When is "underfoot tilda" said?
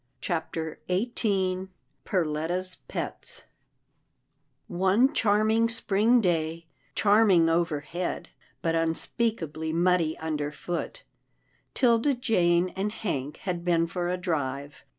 10.17-12.15